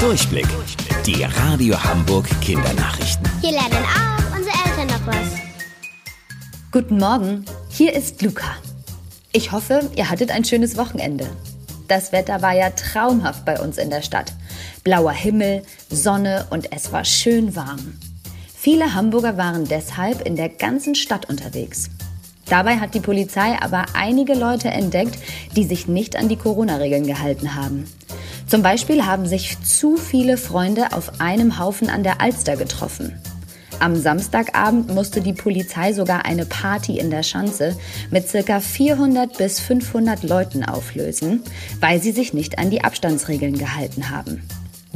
[0.00, 0.46] Durchblick.
[1.06, 3.26] Die Radio Hamburg Kindernachrichten.
[3.40, 5.38] Hier lernen auch unsere Eltern noch was.
[6.70, 8.56] Guten Morgen, hier ist Luca.
[9.32, 11.26] Ich hoffe, ihr hattet ein schönes Wochenende.
[11.88, 14.34] Das Wetter war ja traumhaft bei uns in der Stadt.
[14.84, 17.98] Blauer Himmel, Sonne und es war schön warm.
[18.54, 21.88] Viele Hamburger waren deshalb in der ganzen Stadt unterwegs.
[22.48, 25.18] Dabei hat die Polizei aber einige Leute entdeckt,
[25.56, 27.84] die sich nicht an die Corona-Regeln gehalten haben.
[28.46, 33.20] Zum Beispiel haben sich zu viele Freunde auf einem Haufen an der Alster getroffen.
[33.80, 37.76] Am Samstagabend musste die Polizei sogar eine Party in der Schanze
[38.10, 41.42] mit circa 400 bis 500 Leuten auflösen,
[41.80, 44.42] weil sie sich nicht an die Abstandsregeln gehalten haben.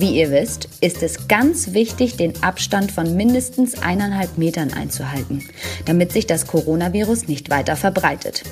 [0.01, 5.47] Wie ihr wisst, ist es ganz wichtig, den Abstand von mindestens eineinhalb Metern einzuhalten,
[5.85, 8.43] damit sich das Coronavirus nicht weiter verbreitet.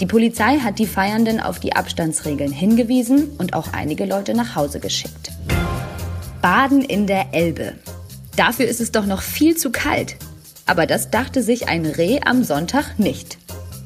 [0.00, 4.80] Die Polizei hat die Feiernden auf die Abstandsregeln hingewiesen und auch einige Leute nach Hause
[4.80, 5.30] geschickt.
[6.42, 7.74] Baden in der Elbe.
[8.34, 10.16] Dafür ist es doch noch viel zu kalt.
[10.66, 13.38] Aber das dachte sich ein Reh am Sonntag nicht.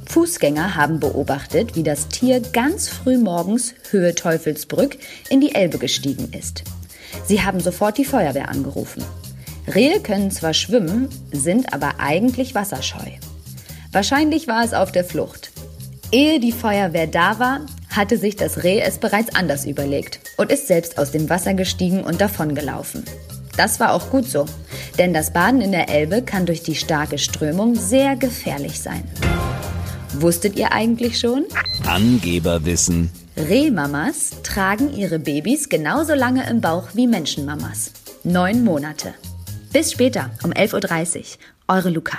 [0.07, 4.97] Fußgänger haben beobachtet, wie das Tier ganz früh morgens Höhe Teufelsbrück
[5.29, 6.65] in die Elbe gestiegen ist.
[7.27, 9.05] Sie haben sofort die Feuerwehr angerufen.
[9.73, 13.11] Rehe können zwar schwimmen, sind aber eigentlich wasserscheu.
[13.93, 15.53] Wahrscheinlich war es auf der Flucht.
[16.11, 17.61] Ehe die Feuerwehr da war,
[17.91, 22.03] hatte sich das Reh es bereits anders überlegt und ist selbst aus dem Wasser gestiegen
[22.03, 23.05] und davongelaufen.
[23.57, 24.47] Das war auch gut so,
[24.99, 29.05] denn das Baden in der Elbe kann durch die starke Strömung sehr gefährlich sein.
[30.15, 31.47] Wusstet ihr eigentlich schon?
[31.87, 33.11] Angeberwissen.
[33.37, 37.93] Rehmamas tragen ihre Babys genauso lange im Bauch wie Menschenmamas.
[38.23, 39.15] Neun Monate.
[39.73, 41.25] Bis später um 11.30 Uhr.
[41.69, 42.19] Eure Luca.